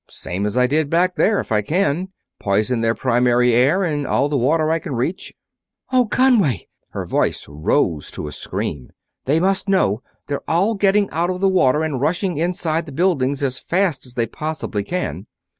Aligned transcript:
"Same 0.09 0.47
as 0.47 0.57
I 0.57 0.65
did 0.65 0.89
back 0.89 1.13
there, 1.15 1.39
if 1.39 1.51
I 1.51 1.61
can. 1.61 2.07
Poison 2.39 2.81
their 2.81 2.95
primary 2.95 3.53
air 3.53 3.83
and 3.83 4.07
all 4.07 4.29
the 4.29 4.35
water 4.35 4.71
I 4.71 4.79
can 4.79 4.95
reach...." 4.95 5.31
"Oh, 5.93 6.07
Conway!" 6.07 6.67
Her 6.89 7.05
voice 7.05 7.45
rose 7.47 8.09
to 8.13 8.27
a 8.27 8.31
scream. 8.31 8.89
"They 9.25 9.39
must 9.39 9.69
know 9.69 10.01
they're 10.25 10.41
all 10.49 10.73
getting 10.73 11.07
out 11.11 11.29
of 11.29 11.39
the 11.39 11.47
water 11.47 11.83
and 11.83 11.93
are 11.93 11.99
rushing 11.99 12.37
inside 12.37 12.87
the 12.87 12.91
buildings 12.91 13.43
as 13.43 13.59
fast 13.59 14.07
as 14.07 14.15
they 14.15 14.25
possibly 14.25 14.83
can!" 14.83 15.27